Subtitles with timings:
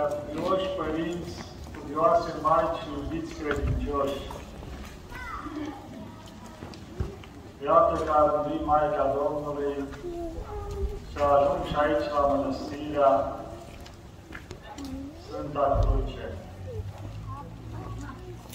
[0.00, 1.34] Preacuvioși părinți,
[1.78, 4.20] cuvioase maici, iubiți credincioși,
[7.64, 9.84] Iată că a rândit Maica Domnului
[11.12, 13.40] să ajung și aici la Mănăstirea
[15.22, 16.26] Sfânta Cruce.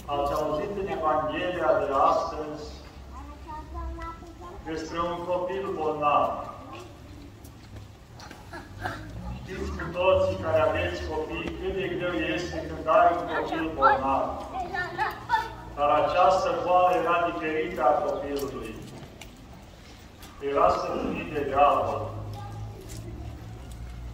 [0.06, 2.64] Ați auzit în Evanghelia de astăzi
[4.64, 6.55] despre un copil bolnav.
[9.48, 14.24] Știți cu toții care aveți copii cât de greu este când ai un copil bolnav.
[15.76, 18.74] Dar această boală era diferită a copilului.
[20.50, 22.02] Era stăpânit de diavol.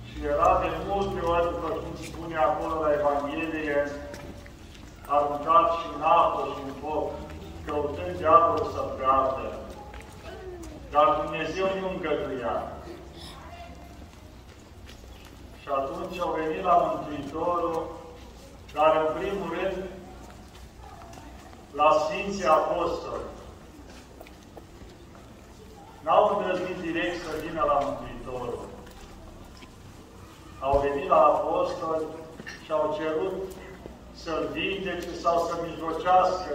[0.09, 3.81] Și era de multe ori, după cum spune acolo la Evanghelie,
[5.07, 7.11] aruncat și în apă și în foc,
[7.67, 9.47] căutând diavolul să piardă.
[10.93, 12.57] Dar Dumnezeu nu îngăduia.
[15.63, 17.87] Și atunci au venit la Mântuitorul,
[18.73, 19.85] dar în primul rând
[21.75, 23.29] la Sfinții Apostoli.
[26.05, 28.69] N-au îndrăznit direct să vină la Mântuitorul.
[30.61, 32.05] Au venit la Apostoli
[32.65, 33.35] și au cerut
[34.13, 36.55] să-l vindece sau să mijlocească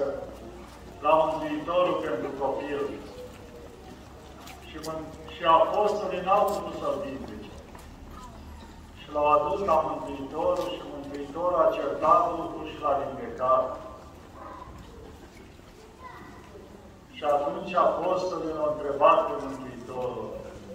[1.01, 2.81] la Mântuitorul pentru copil.
[4.65, 4.77] Și,
[5.35, 7.36] și apostolii n-au putut să-l vindece.
[9.17, 13.79] Și l-au adus la Mântuitorul și Mântuitorul a certat lucrul și l-a vindecat.
[17.11, 20.29] Și atunci apostolii l-au întrebat pe Mântuitorul,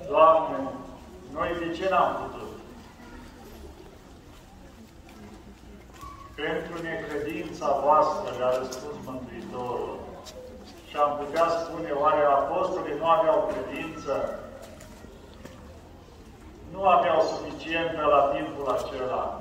[0.08, 0.56] Doamne,
[1.32, 2.52] noi de ce n-am putut?
[6.34, 9.98] Pentru necredința voastră, le-a răspuns Mântuitorul.
[10.88, 14.41] Și am putea spune, oare apostolii nu aveau credință?
[16.72, 19.40] Nu aveau suficientă la timpul acela.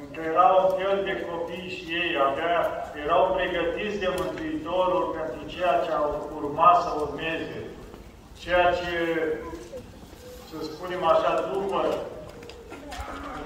[0.00, 2.56] Încă erau un fel de copii și ei, abia
[3.04, 7.58] erau pregătiți de Mântuitorul pentru ceea ce au urmat să urmeze.
[8.42, 8.92] Ceea ce,
[10.48, 11.80] să spunem așa, după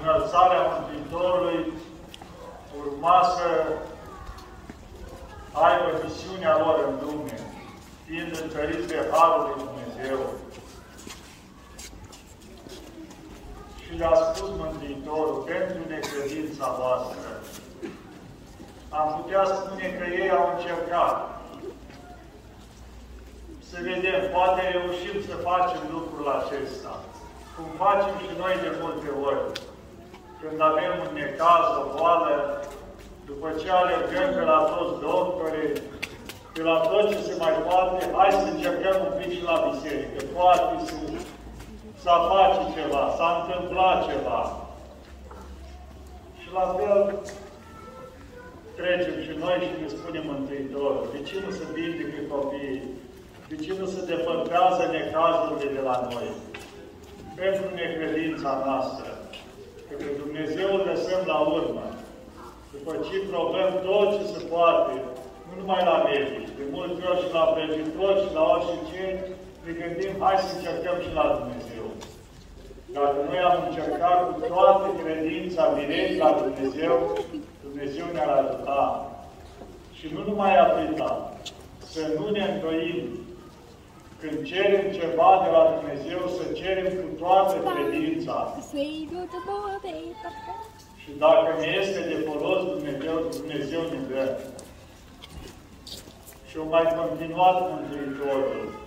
[0.01, 1.73] înălțarea Mântuitorului,
[2.81, 3.49] urma să
[5.53, 7.39] aibă misiunea lor în lume,
[8.07, 10.19] fiind întăriți de Harul lui Dumnezeu.
[13.93, 17.31] Și le-a spus Mântuitorul, pentru necredința voastră,
[18.99, 21.17] am putea spune că ei au încercat
[23.69, 26.93] să vedem, poate reușim să facem lucrul acesta,
[27.55, 29.43] cum facem și noi de multe ori
[30.41, 32.35] când avem un necaz, o boală,
[33.29, 35.73] după ce alergăm pe la toți doctorii,
[36.55, 40.19] pe la tot ce se mai poate, hai să încercăm un pic și la biserică.
[40.37, 40.95] Poate să,
[42.03, 44.43] să face ceva, s-a întâmplat ceva.
[46.41, 47.01] Și la fel
[48.79, 52.83] trecem și noi și ne spunem Mântuitorul, de ce nu se vindecă copiii?
[53.49, 56.29] De ce nu se depărtează necazurile de la noi?
[57.41, 59.09] Pentru necredința noastră.
[59.87, 61.87] Că pe Dumnezeu îl lăsăm la urmă.
[62.75, 64.95] După ce probăm tot ce se poate,
[65.47, 69.05] nu numai la medici, de multe ori și la prăjitori și la orice ce,
[69.65, 71.62] ne gândim, hai să încercăm și la Dumnezeu.
[72.93, 77.19] Dacă noi am încercat cu toată credința direct la Dumnezeu,
[77.63, 79.11] Dumnezeu ne-ar ajuta.
[79.93, 81.33] Și nu numai atâta,
[81.79, 83.23] să nu ne îndoim
[84.21, 88.37] când cerem ceva de la Dumnezeu, să cerem cu toată credința.
[91.03, 94.39] Și dacă ne este de folos Dumnezeu, Dumnezeu ne dă.
[96.49, 98.82] Și o mai continuat Mântuitorul.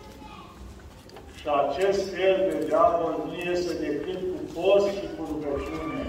[1.45, 6.01] Și acest fel de diavol nu este decât cu post și cu rugăciune.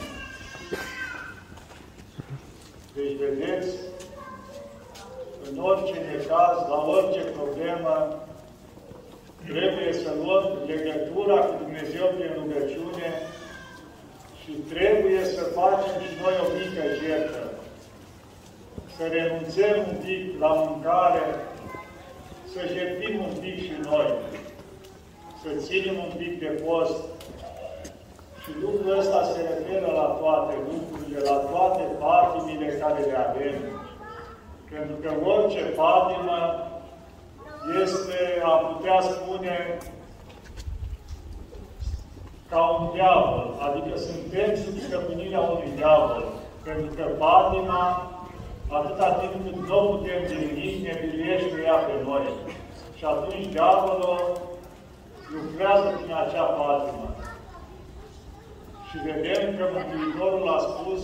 [2.95, 3.71] Deci, vedeți,
[5.51, 7.95] în orice necaz, la orice problemă,
[9.49, 13.09] trebuie să luăm legătura cu Dumnezeu prin rugăciune
[14.41, 17.45] și trebuie să facem și noi o mică jertfă.
[18.97, 21.25] Să renunțăm un pic la mâncare,
[22.53, 24.09] să jertfim un pic și noi,
[25.47, 26.97] să ținem un pic de post.
[28.43, 33.57] Și lucrul ăsta se referă la toate lucrurile, la toate patimile care le avem.
[34.73, 36.39] Pentru că orice patimă
[37.83, 39.79] este, a putea spune,
[42.51, 46.25] ca un diavol, adică suntem sub stăpânirea unui diavol,
[46.65, 48.11] pentru că patima,
[48.69, 52.27] atâta timp cât nu putem dirigi, ne biruiește ea pe noi.
[52.97, 54.55] Și atunci diavolul
[55.35, 57.15] lucrează prin acea patimă.
[58.89, 61.03] Și vedem că Mântuitorul a spus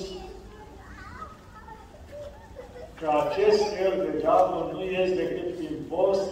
[2.98, 6.30] că acest fel de diavol nu este decât prin post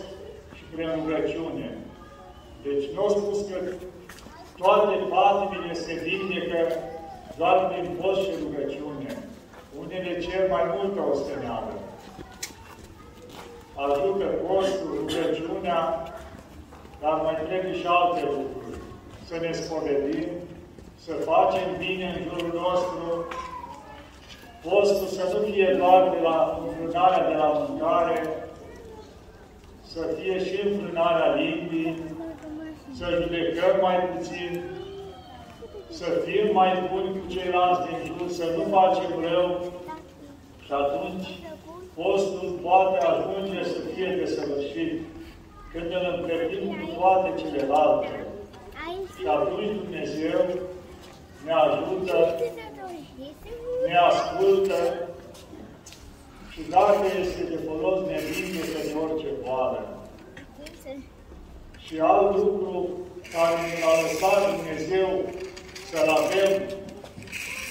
[0.56, 1.78] și prin rugăciune.
[2.62, 3.58] Deci nu a spus că
[4.56, 6.72] toate patimile se vindecă
[7.36, 9.10] doar prin post și rugăciune.
[9.80, 11.72] Unele cer mai multă osteneală.
[13.74, 16.09] Ajută postul, rugăciunea,
[17.00, 18.78] dar mai trebuie și alte lucruri.
[19.28, 20.28] Să ne spovedim,
[21.04, 23.26] să facem bine în jurul nostru,
[24.68, 28.18] postul să nu fie doar de la înfrânarea de la mâncare,
[29.92, 32.02] să fie și înfrânarea limbii,
[32.98, 34.62] să judecăm mai puțin,
[35.90, 39.72] să fim mai buni cu ceilalți din jur, să nu facem rău.
[40.64, 41.28] Și atunci
[41.94, 44.92] postul poate ajunge să fie desăvârșit
[45.72, 48.26] când îl împletim cu toate celelalte.
[49.18, 50.40] Și atunci Dumnezeu
[51.44, 52.18] ne ajută,
[53.86, 55.08] ne ascultă
[56.50, 59.98] și dacă este de folos, ne vindecă de orice boală.
[61.78, 62.88] Și alt lucru
[63.32, 65.08] care ne-a lăsat Dumnezeu
[65.90, 66.52] să-L avem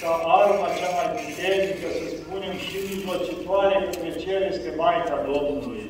[0.00, 5.89] ca arma cea mai puternică, să spunem, și mijlocitoare către cer este Maica Domnului.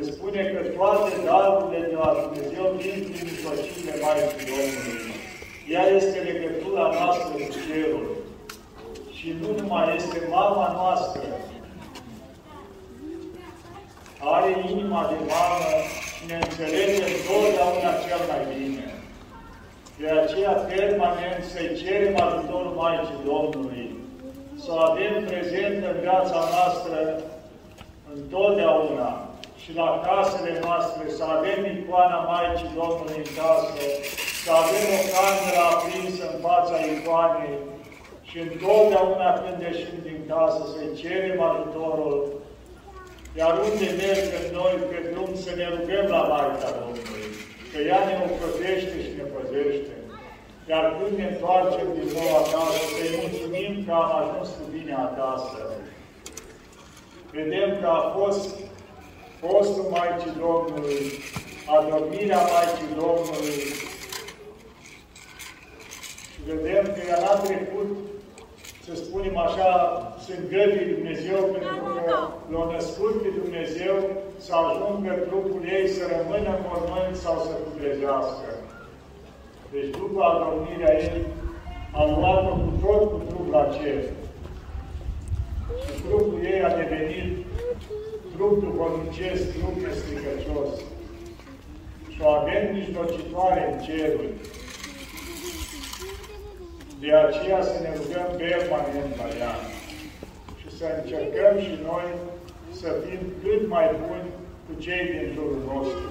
[0.00, 4.98] Se spune că toate darurile de la Dumnezeu vin prin mijlocire Maicii Domnului.
[5.74, 8.08] Ea este legătura noastră cu cerul.
[9.16, 11.26] Și nu numai este mama noastră.
[14.34, 15.72] Are inima de mamă
[16.14, 18.86] și ne înțelege întotdeauna cel mai bine.
[20.00, 23.86] De aceea, permanent, să-i cerem ajutorul Maicii Domnului,
[24.62, 26.98] să o avem prezent în viața noastră
[28.14, 29.27] întotdeauna
[29.68, 33.80] și la casele noastre, să avem icoana Maicii Domnului în casă,
[34.44, 37.56] să avem o cameră aprinsă în fața icoanei
[38.28, 42.16] și întotdeauna când ieșim din casă să-i cerem ajutorul,
[43.40, 47.26] iar unde mergem noi pe drum să ne rugăm la Maica Domnului,
[47.70, 49.94] că ea ne ocrotește și ne păzește.
[50.72, 55.58] Iar când ne întoarcem din nou acasă, să-i mulțumim că am ajuns cu bine acasă.
[57.36, 58.50] Vedem că a fost
[59.40, 61.02] postul Maicii Domnului,
[61.76, 63.60] adormirea Maicii Domnului
[66.30, 67.90] și vedem că ea n-a trecut,
[68.86, 69.70] să spunem așa,
[70.24, 72.14] sunt găbii Dumnezeu, pentru că
[72.52, 73.96] l-a născut pe Dumnezeu
[74.46, 78.48] să ajungă trupul ei să rămână mormânt sau să putrezească.
[79.72, 81.22] Deci după adormirea ei,
[81.92, 84.02] a luat-o cu tot cu trup la cer.
[85.82, 87.47] Și trupul ei a devenit
[88.38, 90.70] trup duhovnicesc, trup nestricăcios.
[92.12, 94.32] Și o avem mijlocitoare în ceruri.
[97.02, 99.54] De aceea să ne rugăm permanent la ea
[100.60, 102.06] și să încercăm și noi
[102.80, 104.28] să fim cât mai buni
[104.64, 106.08] cu cei din jurul nostru.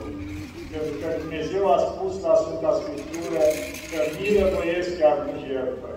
[0.73, 3.43] Pentru că Dumnezeu a spus la Sfânta Scriptură
[3.89, 5.91] că milă voiesc chiar nu jertfă.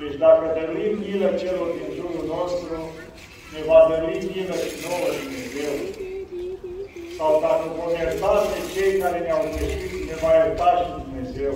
[0.00, 2.74] Deci dacă dăruim milă celor din jurul nostru,
[3.52, 5.74] ne va dărui milă și nouă Dumnezeu.
[7.16, 11.54] Sau dacă vom ierta pe cei care ne-au greșit, ne va ierta și Dumnezeu.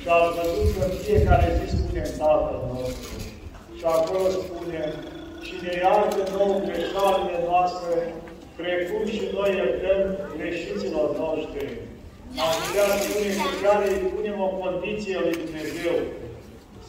[0.00, 3.12] Și ați văzut că fiecare zi spunem Tatăl nostru.
[3.78, 4.90] Și acolo spunem,
[5.46, 7.94] cine iartă nouă greșalile noastre,
[8.58, 10.02] precum și noi iertăm
[10.36, 11.66] greșiților noștri.
[12.44, 15.96] Am putea spune că care îi punem o condiție lui Dumnezeu.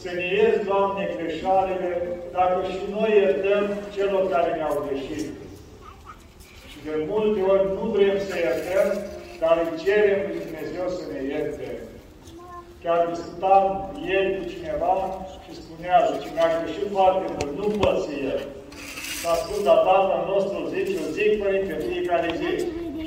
[0.02, 1.90] Să ne ierți, Doamne, greșalile,
[2.36, 3.64] dacă și noi iertăm
[3.96, 5.26] celor care ne-au greșit.
[6.70, 8.88] Și de multe ori nu vrem să iertăm,
[9.42, 11.66] dar îi cerem lui Dumnezeu să ne ierte.
[12.82, 13.64] Chiar discutam
[14.06, 14.94] ieri cu cineva
[15.44, 18.46] și spunea, zice, mi-a greșit foarte mult, nu pot să iert.
[19.20, 22.52] S-a spus, dar Tatăl nostru zice, îl zic, Părinte, fiecare zi.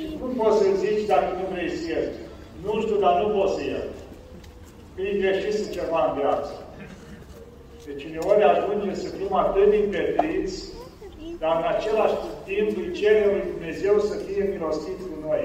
[0.00, 2.18] Și cum poți să zici dacă nu vrei să ierți?
[2.64, 4.02] Nu știu, dar nu poți să ierți.
[4.94, 6.52] Că e greșit ceva în viață.
[7.86, 10.64] Deci uneori ajunge să fim atât de împetriți,
[11.38, 15.42] dar în același timp îi cerem lui Dumnezeu să fie milostiv cu noi.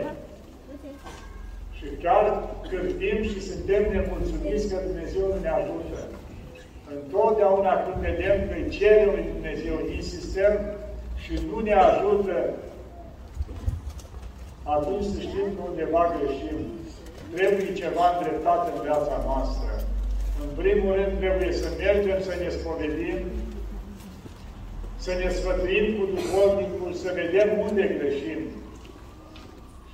[1.77, 2.23] Și chiar
[2.69, 5.99] cârtim și suntem nemulțumiți că Dumnezeu nu ne ajută.
[6.95, 10.53] Întotdeauna când vedem că îi cerem lui Dumnezeu, insistăm
[11.23, 12.53] și nu ne ajută,
[14.63, 16.59] atunci să știm că undeva greșim.
[17.33, 19.80] Trebuie ceva îndreptat în viața noastră.
[20.43, 23.19] În primul rând trebuie să mergem să ne spovedim,
[24.97, 28.41] să ne sfătuim cu duhovnicul, să vedem unde greșim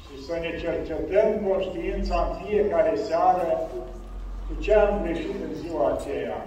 [0.01, 3.69] și să ne cercetăm conștiința în fiecare seară
[4.45, 6.45] cu ce am greșit în ziua aceea,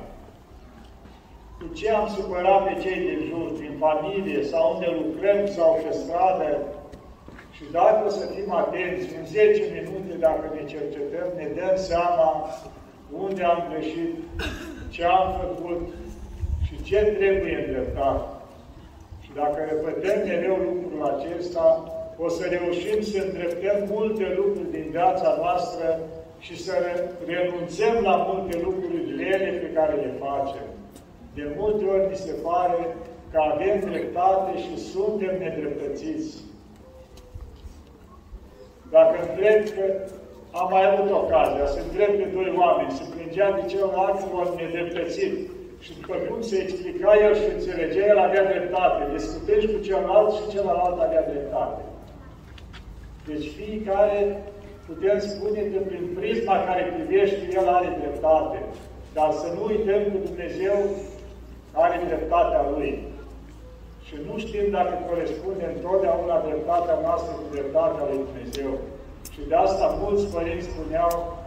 [1.58, 5.92] cu ce am supărat pe cei din jur, din familie, sau unde lucrăm, sau pe
[6.00, 6.50] stradă,
[7.56, 12.28] și dacă o să fim atenți, în 10 minute, dacă ne cercetăm, ne dăm seama
[13.12, 14.14] unde am greșit,
[14.88, 15.88] ce am făcut
[16.62, 18.42] și ce trebuie îndreptat.
[19.20, 21.84] Și dacă repetăm mereu lucrul acesta,
[22.18, 26.00] o să reușim să îndreptăm multe lucruri din viața noastră
[26.38, 26.72] și să
[27.26, 30.66] renunțăm la multe lucruri rele pe care le facem.
[31.34, 32.96] De multe ori mi se pare
[33.32, 36.36] că avem dreptate și suntem nedreptățiți.
[38.90, 39.84] Dacă întreb că
[40.58, 45.34] am mai avut ocazia să întreb pe doi oameni, să plângea de celălalt vor nedreptățit.
[45.84, 49.00] Și după cum se explica el și înțelegea, el avea dreptate.
[49.16, 51.82] Discutești cu celălalt și celălalt avea dreptate.
[53.28, 54.20] Deci fiecare
[54.86, 58.58] putem spune că prin prisma care privește, el are dreptate.
[59.16, 60.76] Dar să nu uităm că Dumnezeu
[61.72, 62.92] are dreptatea Lui.
[64.06, 68.72] Și nu știm dacă corespunde întotdeauna dreptatea noastră cu dreptatea lui Dumnezeu.
[69.32, 71.38] Și de asta mulți părinți spuneau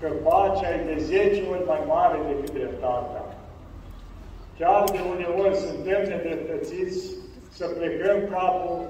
[0.00, 3.24] că pacea e de 10 ori mai mare decât dreptatea.
[4.58, 6.98] Chiar de uneori suntem nedreptățiți
[7.50, 8.80] să plecăm capul,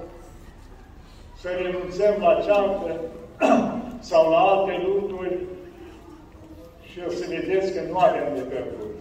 [1.41, 3.01] să renunțăm la cealaltă
[4.09, 5.37] sau la alte lucruri
[6.89, 8.95] și o să vedeți că nu avem de pierdut.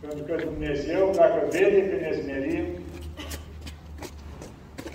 [0.00, 2.64] Pentru că Dumnezeu, dacă vede că ne smerim,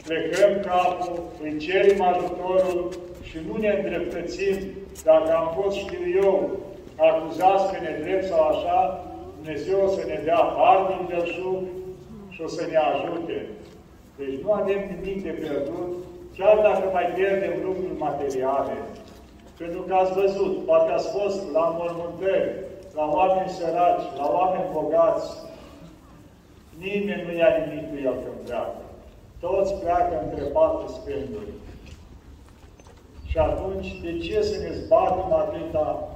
[0.06, 2.90] plecăm capul, îi cerim ajutorul
[3.24, 4.58] și nu ne îndreptățim
[5.04, 6.60] dacă am fost, știu eu,
[6.96, 11.64] acuzați că ne drept sau așa, Dumnezeu o să ne dea har din belșug
[12.30, 13.48] și o să ne ajute.
[14.18, 15.92] Deci nu avem nimic de pierdut,
[16.38, 18.76] chiar dacă mai pierdem lucruri materiale.
[19.58, 22.54] Pentru că ați văzut, poate ați fost la mormântări,
[22.96, 25.28] la oameni săraci, la oameni bogați,
[26.78, 28.85] nimeni nu ia nimic cu el când pleacă.
[29.40, 31.52] Toți pleacă între patru spânduri.
[33.26, 36.10] Și atunci, de ce să ne zbatem atâta,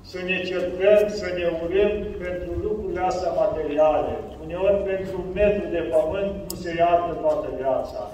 [0.00, 1.92] să ne certăm, să ne urâm
[2.24, 4.12] pentru lucrurile astea materiale?
[4.44, 8.10] Uneori, pentru un metru de pământ nu se iartă toată viața.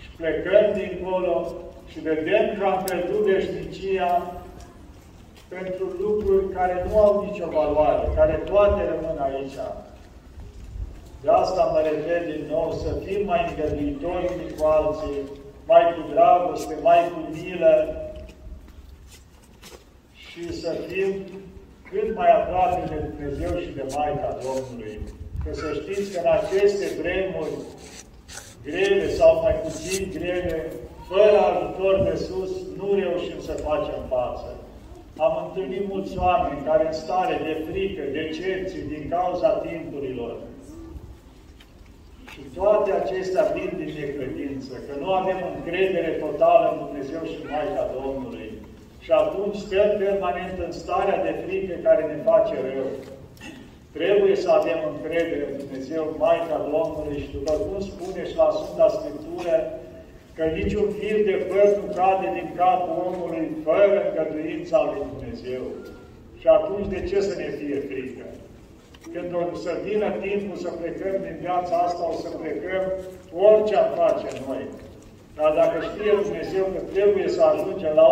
[0.00, 1.52] Și plecăm dincolo
[1.90, 4.32] și vedem că am pierdut veșnicia
[5.48, 9.58] pentru lucruri care nu au nicio valoare, care toate rămân aici.
[11.22, 15.22] De asta mă refer din nou, să fim mai îngăduitori unii cu alții,
[15.66, 17.74] mai cu dragoste, mai cu milă
[20.14, 21.10] și să fim
[21.90, 25.00] cât mai aproape de Dumnezeu și de Maica Domnului.
[25.44, 27.54] Că să știți că în aceste vremuri
[28.64, 30.72] grele sau mai puțin grele,
[31.08, 34.48] fără ajutor de sus, nu reușim să facem față.
[35.18, 40.36] Am întâlnit mulți oameni care în stare de frică, de cerții, din cauza timpurilor.
[42.38, 47.84] Și toate acestea vin din necredință, că nu avem încredere totală în Dumnezeu și Maica
[47.98, 48.48] Domnului.
[49.04, 52.88] Și atunci stăm permanent în starea de frică care ne face rău.
[53.98, 58.88] Trebuie să avem încredere în Dumnezeu, Maica Domnului și după cum spune și la Sfânta
[58.98, 59.54] Scriptură,
[60.36, 65.62] că niciun fir de păr nu cade din capul omului fără îngăduința lui Dumnezeu.
[66.40, 68.24] Și atunci de ce să ne fie frică?
[69.12, 72.84] Când o să vină timpul să plecăm din viața asta, o să plecăm
[73.48, 74.62] orice am face noi.
[75.38, 78.06] Dar dacă știe Dumnezeu că trebuie să ajungem la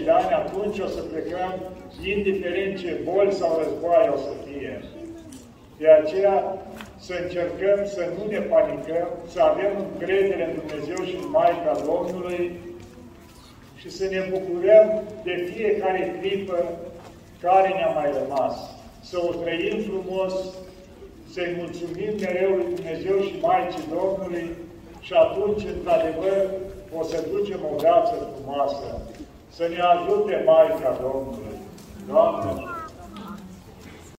[0.00, 1.52] 80-90 de ani, atunci o să plecăm,
[2.14, 4.74] indiferent ce boli sau războaie o să fie.
[5.78, 6.36] De aceea,
[6.98, 12.60] să încercăm să nu ne panicăm, să avem încredere în Dumnezeu și în Maica Domnului
[13.76, 16.58] și să ne bucurăm de fiecare clipă
[17.40, 18.75] care ne-a mai rămas.
[19.08, 20.34] Să o trăim frumos,
[21.32, 24.46] să-i mulțumim mereu lui Dumnezeu și Maicii Domnului
[25.00, 26.50] și atunci, într-adevăr,
[26.98, 29.00] o să ducem o viață frumoasă.
[29.56, 31.56] Să ne ajute Maica Domnului.
[32.08, 32.75] Doamne!